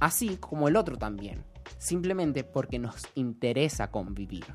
así 0.00 0.38
como 0.38 0.66
el 0.66 0.76
otro 0.76 0.96
también, 0.96 1.44
simplemente 1.76 2.44
porque 2.44 2.78
nos 2.78 3.06
interesa 3.14 3.90
convivir. 3.90 4.46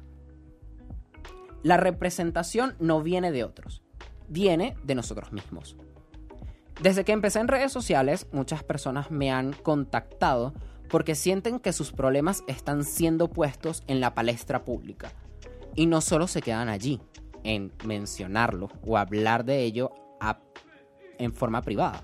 La 1.62 1.78
representación 1.78 2.76
no 2.80 3.04
viene 3.04 3.32
de 3.32 3.44
otros, 3.44 3.84
viene 4.28 4.76
de 4.84 4.96
nosotros 4.96 5.32
mismos. 5.32 5.78
Desde 6.82 7.04
que 7.04 7.12
empecé 7.12 7.40
en 7.40 7.50
redes 7.50 7.72
sociales, 7.74 8.28
muchas 8.32 8.64
personas 8.64 9.12
me 9.12 9.32
han 9.32 9.52
contactado 9.52 10.54
porque 10.90 11.14
sienten 11.14 11.60
que 11.60 11.74
sus 11.74 11.92
problemas 11.92 12.44
están 12.48 12.84
siendo 12.84 13.30
puestos 13.30 13.84
en 13.88 14.00
la 14.00 14.16
palestra 14.16 14.64
pública. 14.64 15.12
Y 15.76 15.86
no 15.86 16.02
solo 16.02 16.28
se 16.28 16.42
quedan 16.42 16.70
allí, 16.70 17.02
en 17.44 17.74
mencionarlo 17.86 18.70
o 18.86 18.98
hablar 18.98 19.46
de 19.46 19.64
ello 19.64 19.92
en 21.18 21.34
forma 21.34 21.62
privada, 21.62 22.04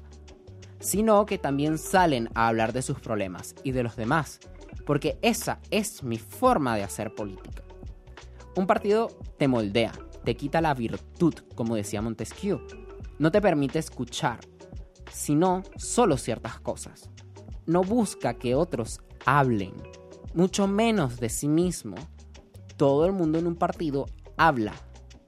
sino 0.79 1.25
que 1.25 1.37
también 1.37 1.77
salen 1.77 2.29
a 2.35 2.47
hablar 2.47 2.73
de 2.73 2.81
sus 2.81 2.99
problemas 2.99 3.55
y 3.63 3.71
de 3.71 3.83
los 3.83 3.95
demás, 3.95 4.39
porque 4.85 5.17
esa 5.21 5.59
es 5.71 6.03
mi 6.03 6.17
forma 6.17 6.75
de 6.75 6.83
hacer 6.83 7.15
política. 7.15 7.63
Un 8.55 8.67
partido 8.67 9.07
te 9.37 9.47
moldea, 9.47 9.93
te 10.23 10.35
quita 10.35 10.61
la 10.61 10.73
virtud, 10.73 11.33
como 11.55 11.75
decía 11.75 12.01
Montesquieu, 12.01 12.61
no 13.19 13.31
te 13.31 13.41
permite 13.41 13.79
escuchar, 13.79 14.39
sino 15.15 15.63
solo 15.77 16.17
ciertas 16.17 16.59
cosas. 16.59 17.09
No 17.65 17.83
busca 17.83 18.33
que 18.33 18.53
otros 18.53 18.99
hablen, 19.25 19.73
mucho 20.33 20.67
menos 20.67 21.19
de 21.21 21.29
sí 21.29 21.47
mismo. 21.47 21.95
Todo 22.75 23.05
el 23.05 23.13
mundo 23.13 23.39
en 23.39 23.47
un 23.47 23.55
partido 23.55 24.07
habla 24.35 24.73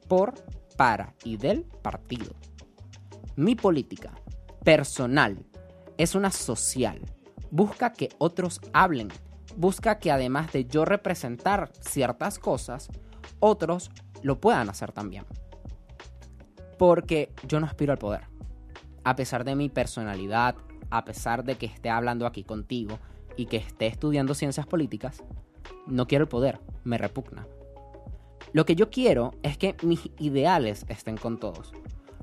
por, 0.09 0.33
para 0.75 1.15
y 1.23 1.37
del 1.37 1.63
partido. 1.63 2.35
Mi 3.37 3.55
política 3.55 4.11
personal 4.63 5.45
es 5.97 6.15
una 6.15 6.31
social. 6.31 6.99
Busca 7.49 7.93
que 7.93 8.09
otros 8.17 8.59
hablen. 8.73 9.07
Busca 9.55 9.99
que 9.99 10.11
además 10.11 10.51
de 10.51 10.65
yo 10.65 10.83
representar 10.83 11.71
ciertas 11.79 12.39
cosas, 12.39 12.89
otros 13.39 13.89
lo 14.21 14.41
puedan 14.41 14.69
hacer 14.69 14.91
también. 14.91 15.25
Porque 16.77 17.31
yo 17.47 17.61
no 17.61 17.65
aspiro 17.65 17.93
al 17.93 17.97
poder. 17.97 18.36
A 19.07 19.15
pesar 19.15 19.45
de 19.45 19.55
mi 19.55 19.69
personalidad, 19.69 20.55
a 20.89 21.05
pesar 21.05 21.45
de 21.45 21.55
que 21.55 21.65
esté 21.65 21.89
hablando 21.89 22.25
aquí 22.25 22.43
contigo 22.43 22.99
y 23.37 23.45
que 23.45 23.55
esté 23.55 23.87
estudiando 23.87 24.33
ciencias 24.33 24.67
políticas, 24.67 25.23
no 25.85 26.09
quiero 26.09 26.23
el 26.23 26.27
poder, 26.27 26.59
me 26.83 26.97
repugna. 26.97 27.47
Lo 28.51 28.65
que 28.65 28.75
yo 28.75 28.89
quiero 28.89 29.31
es 29.43 29.57
que 29.57 29.77
mis 29.81 30.09
ideales 30.19 30.85
estén 30.89 31.15
con 31.15 31.39
todos. 31.39 31.71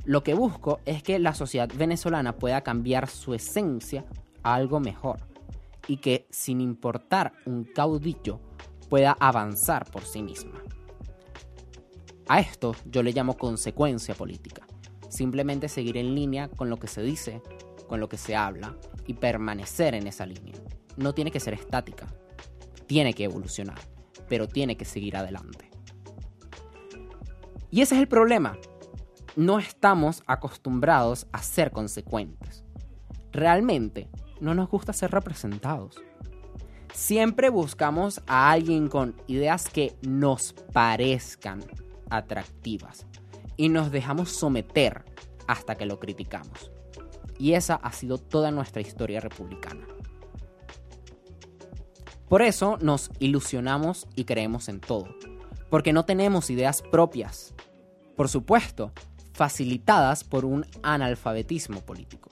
Lo 0.04 0.22
que 0.22 0.34
busco 0.34 0.80
es 0.84 1.02
que 1.02 1.18
la 1.18 1.32
sociedad 1.32 1.70
venezolana 1.74 2.36
pueda 2.36 2.60
cambiar 2.60 3.08
su 3.08 3.32
esencia 3.32 4.04
a 4.42 4.54
algo 4.54 4.78
mejor 4.78 5.20
y 5.88 5.96
que 5.96 6.26
sin 6.28 6.60
importar 6.60 7.32
un 7.46 7.64
caudillo 7.64 8.40
pueda 8.90 9.16
avanzar 9.18 9.90
por 9.90 10.02
sí 10.02 10.22
misma. 10.22 10.62
A 12.28 12.40
esto 12.40 12.76
yo 12.84 13.02
le 13.02 13.12
llamo 13.12 13.38
consecuencia 13.38 14.14
política. 14.14 14.66
Simplemente 15.14 15.68
seguir 15.68 15.96
en 15.96 16.16
línea 16.16 16.48
con 16.48 16.68
lo 16.68 16.80
que 16.80 16.88
se 16.88 17.00
dice, 17.00 17.40
con 17.86 18.00
lo 18.00 18.08
que 18.08 18.18
se 18.18 18.34
habla 18.34 18.76
y 19.06 19.14
permanecer 19.14 19.94
en 19.94 20.08
esa 20.08 20.26
línea. 20.26 20.56
No 20.96 21.14
tiene 21.14 21.30
que 21.30 21.38
ser 21.38 21.54
estática, 21.54 22.08
tiene 22.88 23.14
que 23.14 23.22
evolucionar, 23.22 23.78
pero 24.28 24.48
tiene 24.48 24.76
que 24.76 24.84
seguir 24.84 25.16
adelante. 25.16 25.70
Y 27.70 27.80
ese 27.80 27.94
es 27.94 28.00
el 28.00 28.08
problema. 28.08 28.58
No 29.36 29.60
estamos 29.60 30.24
acostumbrados 30.26 31.28
a 31.30 31.44
ser 31.44 31.70
consecuentes. 31.70 32.64
Realmente, 33.30 34.08
no 34.40 34.52
nos 34.52 34.68
gusta 34.68 34.92
ser 34.92 35.12
representados. 35.12 35.94
Siempre 36.92 37.50
buscamos 37.50 38.20
a 38.26 38.50
alguien 38.50 38.88
con 38.88 39.14
ideas 39.28 39.68
que 39.68 39.94
nos 40.02 40.54
parezcan 40.72 41.62
atractivas 42.10 43.06
y 43.56 43.68
nos 43.68 43.90
dejamos 43.90 44.30
someter 44.30 45.04
hasta 45.46 45.74
que 45.74 45.86
lo 45.86 45.98
criticamos. 46.00 46.70
Y 47.38 47.52
esa 47.52 47.74
ha 47.76 47.92
sido 47.92 48.18
toda 48.18 48.50
nuestra 48.50 48.80
historia 48.80 49.20
republicana. 49.20 49.86
Por 52.28 52.42
eso 52.42 52.78
nos 52.80 53.10
ilusionamos 53.18 54.06
y 54.16 54.24
creemos 54.24 54.68
en 54.68 54.80
todo, 54.80 55.14
porque 55.70 55.92
no 55.92 56.04
tenemos 56.04 56.50
ideas 56.50 56.82
propias. 56.82 57.54
Por 58.16 58.28
supuesto, 58.28 58.92
facilitadas 59.32 60.24
por 60.24 60.44
un 60.44 60.64
analfabetismo 60.82 61.80
político. 61.80 62.30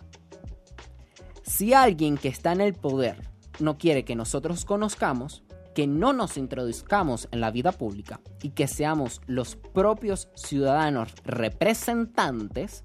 Si 1.43 1.75
alguien 1.75 2.17
que 2.17 2.29
está 2.29 2.53
en 2.53 2.61
el 2.61 2.75
poder 2.75 3.29
no 3.59 3.77
quiere 3.77 4.05
que 4.05 4.17
nosotros 4.17 4.65
conozcamos, 4.65 5.43
que 5.75 5.87
no 5.87 6.13
nos 6.13 6.37
introduzcamos 6.37 7.29
en 7.31 7.41
la 7.41 7.51
vida 7.51 7.73
pública 7.73 8.21
y 8.43 8.51
que 8.51 8.69
seamos 8.69 9.21
los 9.27 9.57
propios 9.57 10.29
ciudadanos 10.35 11.15
representantes, 11.25 12.83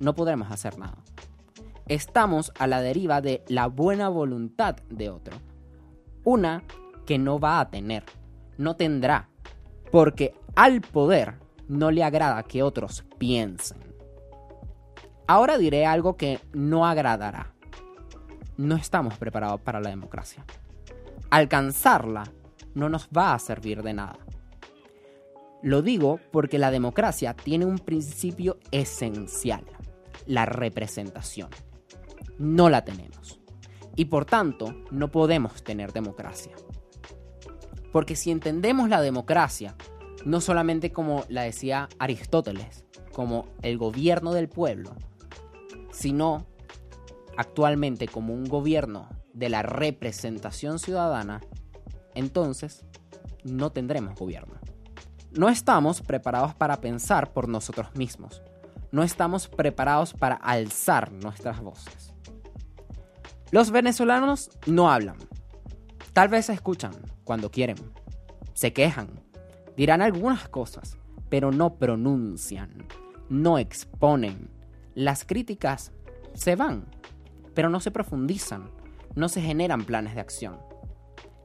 no 0.00 0.14
podremos 0.14 0.50
hacer 0.50 0.78
nada. 0.78 0.98
Estamos 1.88 2.52
a 2.58 2.66
la 2.66 2.80
deriva 2.80 3.20
de 3.20 3.44
la 3.48 3.66
buena 3.66 4.08
voluntad 4.08 4.76
de 4.88 5.10
otro. 5.10 5.36
Una 6.24 6.62
que 7.06 7.18
no 7.18 7.38
va 7.38 7.60
a 7.60 7.70
tener, 7.70 8.04
no 8.56 8.76
tendrá, 8.76 9.28
porque 9.90 10.34
al 10.54 10.80
poder 10.80 11.34
no 11.68 11.90
le 11.90 12.04
agrada 12.04 12.42
que 12.44 12.62
otros 12.62 13.04
piensen. 13.18 13.78
Ahora 15.26 15.58
diré 15.58 15.86
algo 15.86 16.16
que 16.16 16.40
no 16.52 16.86
agradará. 16.86 17.54
No 18.56 18.76
estamos 18.76 19.16
preparados 19.18 19.60
para 19.60 19.80
la 19.80 19.90
democracia. 19.90 20.44
Alcanzarla 21.32 22.24
no 22.74 22.90
nos 22.90 23.08
va 23.08 23.32
a 23.32 23.38
servir 23.38 23.82
de 23.82 23.94
nada. 23.94 24.18
Lo 25.62 25.80
digo 25.80 26.20
porque 26.30 26.58
la 26.58 26.70
democracia 26.70 27.32
tiene 27.32 27.64
un 27.64 27.78
principio 27.78 28.58
esencial, 28.70 29.64
la 30.26 30.44
representación. 30.44 31.48
No 32.36 32.68
la 32.68 32.84
tenemos. 32.84 33.40
Y 33.96 34.04
por 34.04 34.26
tanto, 34.26 34.74
no 34.90 35.10
podemos 35.10 35.64
tener 35.64 35.94
democracia. 35.94 36.52
Porque 37.92 38.14
si 38.14 38.30
entendemos 38.30 38.90
la 38.90 39.00
democracia 39.00 39.74
no 40.26 40.42
solamente 40.42 40.92
como 40.92 41.24
la 41.30 41.44
decía 41.44 41.88
Aristóteles, 41.98 42.84
como 43.10 43.46
el 43.62 43.78
gobierno 43.78 44.34
del 44.34 44.50
pueblo, 44.50 44.90
sino 45.92 46.44
actualmente 47.38 48.06
como 48.06 48.34
un 48.34 48.44
gobierno 48.44 49.08
de 49.32 49.48
la 49.48 49.62
representación 49.62 50.78
ciudadana, 50.78 51.40
entonces 52.14 52.84
no 53.44 53.70
tendremos 53.70 54.18
gobierno. 54.18 54.54
No 55.32 55.48
estamos 55.48 56.02
preparados 56.02 56.54
para 56.54 56.80
pensar 56.80 57.32
por 57.32 57.48
nosotros 57.48 57.94
mismos. 57.94 58.42
No 58.90 59.02
estamos 59.02 59.48
preparados 59.48 60.12
para 60.12 60.34
alzar 60.34 61.10
nuestras 61.12 61.60
voces. 61.60 62.12
Los 63.50 63.70
venezolanos 63.70 64.50
no 64.66 64.90
hablan. 64.90 65.16
Tal 66.12 66.28
vez 66.28 66.50
escuchan 66.50 66.92
cuando 67.24 67.50
quieren. 67.50 67.76
Se 68.52 68.74
quejan, 68.74 69.22
Dirán 69.76 70.02
algunas 70.02 70.48
cosas, 70.48 70.98
pero 71.28 71.50
no 71.50 71.74
pronuncian, 71.76 72.86
no 73.28 73.58
exponen. 73.58 74.50
Las 74.94 75.24
críticas 75.24 75.92
se 76.34 76.56
van, 76.56 76.86
pero 77.54 77.70
no 77.70 77.80
se 77.80 77.90
profundizan, 77.90 78.70
no 79.14 79.28
se 79.28 79.40
generan 79.40 79.84
planes 79.84 80.14
de 80.14 80.20
acción. 80.20 80.58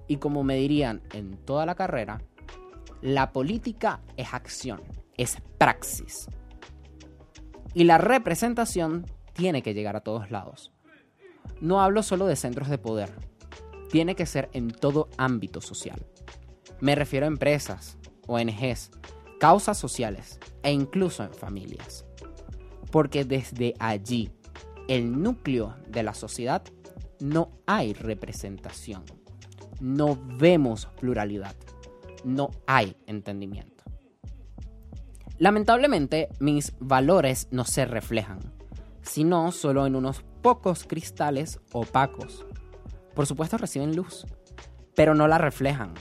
Y 0.08 0.18
como 0.18 0.44
me 0.44 0.56
dirían 0.56 1.02
en 1.14 1.38
toda 1.38 1.66
la 1.66 1.76
carrera, 1.76 2.22
la 3.02 3.32
política 3.32 4.02
es 4.16 4.34
acción, 4.34 4.82
es 5.18 5.38
praxis. 5.58 6.28
Y 7.74 7.84
la 7.84 7.98
representación 7.98 9.06
tiene 9.34 9.62
que 9.62 9.74
llegar 9.74 9.96
a 9.96 10.02
todos 10.02 10.32
lados. 10.32 10.72
No 11.62 11.82
hablo 11.82 12.04
solo 12.04 12.26
de 12.26 12.36
centros 12.36 12.70
de 12.70 12.78
poder, 12.78 13.12
tiene 13.92 14.16
que 14.16 14.26
ser 14.26 14.50
en 14.54 14.70
todo 14.70 15.10
ámbito 15.18 15.62
social. 15.62 16.06
Me 16.80 16.96
refiero 16.96 17.26
a 17.26 17.30
empresas, 17.30 17.98
ONGs, 18.28 18.92
causas 19.40 19.78
sociales 19.78 20.40
e 20.64 20.72
incluso 20.72 21.24
en 21.24 21.34
familias. 21.34 22.06
Porque 22.92 23.26
desde 23.26 23.74
allí, 23.80 24.32
el 24.88 25.22
núcleo 25.22 25.76
de 25.88 26.04
la 26.04 26.14
sociedad, 26.14 26.64
no 27.20 27.52
hay 27.66 27.94
representación. 27.94 29.04
No 29.80 30.18
vemos 30.38 30.88
pluralidad. 31.00 31.56
No 32.24 32.52
hay 32.66 32.96
entendimiento. 33.06 33.84
Lamentablemente, 35.38 36.30
mis 36.40 36.74
valores 36.80 37.48
no 37.52 37.64
se 37.64 37.86
reflejan, 37.86 38.40
sino 39.02 39.52
solo 39.52 39.86
en 39.86 39.96
unos 39.96 40.24
pocos 40.42 40.84
cristales 40.86 41.60
opacos. 41.72 42.46
Por 43.14 43.28
supuesto 43.28 43.58
reciben 43.58 43.96
luz, 43.96 44.26
pero 44.96 45.14
no 45.14 45.28
la 45.28 45.38
reflejan. 45.38 45.94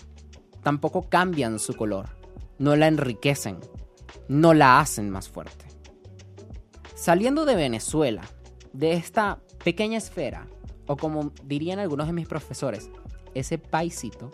Tampoco 0.63 1.03
cambian 1.03 1.59
su 1.59 1.75
color 1.75 2.17
no 2.59 2.77
la 2.77 2.87
enriquecen, 2.89 3.59
no 4.29 4.55
la 4.55 4.81
hacen 4.81 5.11
más 5.11 5.29
fuerte. 5.29 5.67
Saliendo 6.95 7.45
de 7.45 7.55
Venezuela, 7.55 8.23
de 8.73 8.95
esta 8.95 9.41
pequeña 9.63 9.99
esfera, 9.99 10.47
o 10.87 10.97
como 10.97 11.33
dirían 11.45 11.79
algunos 11.79 12.07
de 12.07 12.13
mis 12.13 12.29
profesores, 12.29 12.91
ese 13.35 13.59
paisito, 13.59 14.31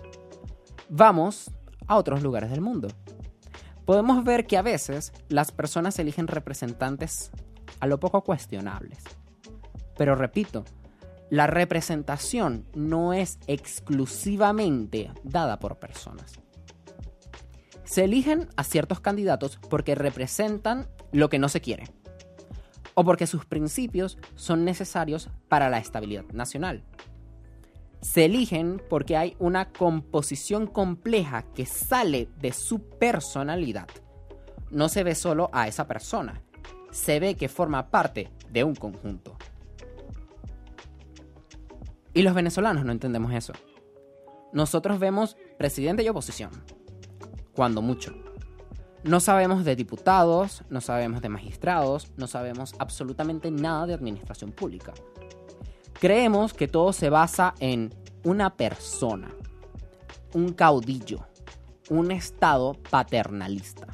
vamos 0.89 1.51
a 1.87 1.97
otros 1.97 2.23
lugares 2.23 2.51
del 2.51 2.61
mundo. 2.61 2.89
Podemos 3.85 4.23
ver 4.25 4.47
que 4.47 4.57
a 4.57 4.63
veces 4.63 5.13
las 5.29 5.51
personas 5.51 5.99
eligen 5.99 6.29
representantes 6.29 7.31
a 7.81 7.87
lo 7.87 7.99
poco 7.99 8.23
cuestionables. 8.23 9.03
Pero 9.97 10.15
repito, 10.15 10.65
la 11.31 11.47
representación 11.47 12.67
no 12.75 13.13
es 13.13 13.39
exclusivamente 13.47 15.11
dada 15.25 15.59
por 15.59 15.79
personas. 15.79 16.33
Se 17.85 18.05
eligen 18.05 18.49
a 18.57 18.65
ciertos 18.65 19.01
candidatos 19.01 19.59
porque 19.69 19.95
representan 19.95 20.87
lo 21.11 21.29
que 21.29 21.39
no 21.39 21.49
se 21.49 21.61
quiere 21.61 21.85
o 22.95 23.05
porque 23.05 23.27
sus 23.27 23.45
principios 23.45 24.19
son 24.35 24.65
necesarios 24.65 25.31
para 25.49 25.71
la 25.71 25.79
estabilidad 25.79 26.25
nacional. 26.33 26.85
Se 28.01 28.25
eligen 28.25 28.83
porque 28.91 29.17
hay 29.17 29.37
una 29.39 29.73
composición 29.73 30.67
compleja 30.67 31.43
que 31.55 31.67
sale 31.67 32.29
de 32.41 32.53
su 32.53 32.81
personalidad. 32.99 33.89
No 34.71 34.89
se 34.89 35.05
ve 35.05 35.15
solo 35.15 35.51
a 35.53 35.69
esa 35.69 35.87
persona, 35.87 36.43
se 36.91 37.21
ve 37.21 37.37
que 37.37 37.49
forma 37.49 37.91
parte 37.91 38.31
de 38.51 38.65
un 38.65 38.75
conjunto. 38.75 39.37
Y 42.15 42.23
los 42.23 42.35
venezolanos 42.35 42.85
no 42.85 42.93
entendemos 42.93 43.33
eso. 43.33 43.53
Nosotros 44.53 44.99
vemos 44.99 45.37
presidente 45.59 46.03
y 46.03 46.09
oposición 46.09 46.51
cuando 47.55 47.83
mucho. 47.83 48.15
No 49.05 49.19
sabemos 49.19 49.65
de 49.65 49.75
diputados, 49.75 50.63
no 50.71 50.81
sabemos 50.81 51.23
de 51.23 51.29
magistrados, 51.29 52.13
no 52.17 52.29
sabemos 52.29 52.75
absolutamente 52.79 53.51
nada 53.51 53.87
de 53.87 53.95
administración 53.95 54.53
pública. 54.53 54.93
Creemos 55.99 56.55
que 56.55 56.69
todo 56.69 56.93
se 56.93 57.11
basa 57.11 57.55
en 57.59 57.93
una 58.23 58.55
persona, 58.55 59.35
un 60.35 60.53
caudillo, 60.53 61.27
un 61.91 62.13
estado 62.13 62.75
paternalista. 62.91 63.89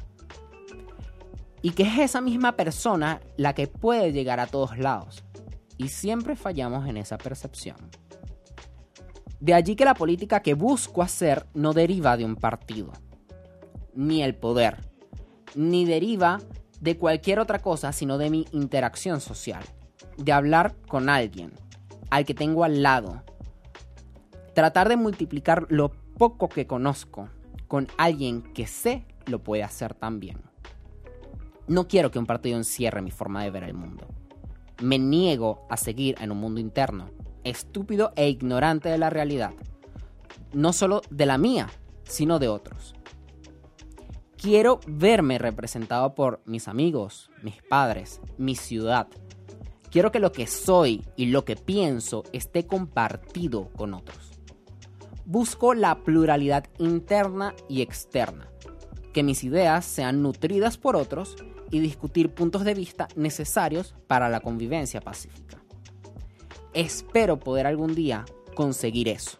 Y 1.63 1.71
que 1.71 1.83
es 1.83 1.97
esa 1.97 2.21
misma 2.21 2.51
persona 2.51 3.19
la 3.35 3.53
que 3.55 3.67
puede 3.67 4.13
llegar 4.13 4.39
a 4.39 4.47
todos 4.47 4.77
lados. 4.77 5.23
Y 5.77 5.89
siempre 5.89 6.35
fallamos 6.35 6.87
en 6.87 6.97
esa 6.97 7.17
percepción. 7.17 7.77
De 9.39 9.55
allí 9.55 9.75
que 9.75 9.85
la 9.85 9.95
política 9.95 10.41
que 10.41 10.53
busco 10.53 11.01
hacer 11.01 11.47
no 11.55 11.73
deriva 11.73 12.15
de 12.15 12.25
un 12.25 12.35
partido 12.35 12.91
ni 13.95 14.23
el 14.23 14.35
poder, 14.35 14.88
ni 15.55 15.85
deriva 15.85 16.39
de 16.79 16.97
cualquier 16.97 17.39
otra 17.39 17.59
cosa, 17.59 17.91
sino 17.91 18.17
de 18.17 18.29
mi 18.29 18.45
interacción 18.51 19.21
social, 19.21 19.63
de 20.17 20.31
hablar 20.31 20.75
con 20.87 21.09
alguien, 21.09 21.51
al 22.09 22.25
que 22.25 22.33
tengo 22.33 22.63
al 22.63 22.83
lado. 22.83 23.23
Tratar 24.53 24.89
de 24.89 24.97
multiplicar 24.97 25.65
lo 25.69 25.91
poco 26.17 26.49
que 26.49 26.67
conozco 26.67 27.29
con 27.67 27.87
alguien 27.97 28.41
que 28.53 28.67
sé 28.67 29.05
lo 29.25 29.43
puede 29.43 29.63
hacer 29.63 29.93
también. 29.93 30.41
No 31.67 31.87
quiero 31.87 32.09
que 32.09 32.19
un 32.19 32.25
partido 32.25 32.57
encierre 32.57 33.01
mi 33.01 33.11
forma 33.11 33.43
de 33.43 33.51
ver 33.51 33.63
el 33.63 33.73
mundo. 33.73 34.07
Me 34.81 34.97
niego 34.97 35.67
a 35.69 35.77
seguir 35.77 36.15
en 36.19 36.31
un 36.31 36.39
mundo 36.39 36.59
interno, 36.59 37.11
estúpido 37.43 38.11
e 38.15 38.27
ignorante 38.29 38.89
de 38.89 38.97
la 38.97 39.09
realidad. 39.09 39.53
No 40.51 40.73
solo 40.73 41.01
de 41.11 41.25
la 41.25 41.37
mía, 41.37 41.69
sino 42.05 42.39
de 42.39 42.47
otros 42.47 42.95
quiero 44.41 44.79
verme 44.87 45.37
representado 45.37 46.15
por 46.15 46.41
mis 46.45 46.67
amigos, 46.67 47.29
mis 47.43 47.61
padres, 47.63 48.21
mi 48.37 48.55
ciudad, 48.55 49.07
Quiero 49.91 50.11
que 50.11 50.19
lo 50.19 50.31
que 50.31 50.45
soy 50.45 51.03
y 51.15 51.27
lo 51.27 51.45
que 51.45 51.55
pienso 51.55 52.23
esté 52.31 52.67
compartido 52.67 53.69
con 53.75 53.95
otros. 53.95 54.31
Busco 55.25 55.73
la 55.73 56.03
pluralidad 56.03 56.65
interna 56.77 57.55
y 57.67 57.81
externa, 57.81 58.47
que 59.13 59.23
mis 59.23 59.43
ideas 59.43 59.85
sean 59.85 60.21
nutridas 60.21 60.77
por 60.77 60.95
otros 60.95 61.35
y 61.71 61.79
discutir 61.79 62.33
puntos 62.33 62.63
de 62.65 62.75
vista 62.75 63.07
necesarios 63.15 63.95
para 64.07 64.29
la 64.29 64.41
convivencia 64.41 65.01
pacífica. 65.01 65.57
Espero 66.73 67.39
poder 67.39 67.65
algún 67.65 67.95
día 67.95 68.25
conseguir 68.53 69.07
eso. 69.07 69.39